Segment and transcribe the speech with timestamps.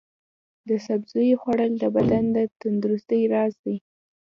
[0.67, 3.75] د سبزیو خوړل د بدن د تندرستۍ راز دی.